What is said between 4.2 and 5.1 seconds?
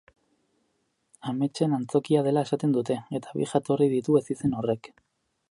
ezizen horrek.